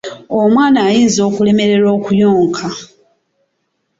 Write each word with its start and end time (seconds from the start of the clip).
Omwana 0.39 0.79
ayinza 0.87 1.21
okulemererwa 1.29 1.89
okuyonka. 1.97 2.67